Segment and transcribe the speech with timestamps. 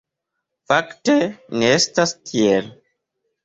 [0.71, 1.19] Fakte
[1.61, 2.77] ne estas tiel.